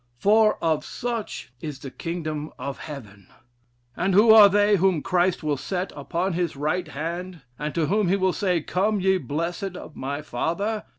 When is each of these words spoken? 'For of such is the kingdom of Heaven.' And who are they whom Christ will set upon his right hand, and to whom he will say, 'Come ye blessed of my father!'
'For 0.17 0.57
of 0.63 0.83
such 0.83 1.53
is 1.61 1.77
the 1.77 1.91
kingdom 1.91 2.51
of 2.57 2.79
Heaven.' 2.79 3.27
And 3.95 4.15
who 4.15 4.33
are 4.33 4.49
they 4.49 4.77
whom 4.77 5.03
Christ 5.03 5.43
will 5.43 5.57
set 5.57 5.91
upon 5.95 6.33
his 6.33 6.55
right 6.55 6.87
hand, 6.87 7.41
and 7.59 7.75
to 7.75 7.85
whom 7.85 8.07
he 8.07 8.15
will 8.15 8.33
say, 8.33 8.61
'Come 8.61 8.99
ye 8.99 9.19
blessed 9.19 9.77
of 9.77 9.95
my 9.95 10.23
father!' 10.23 10.85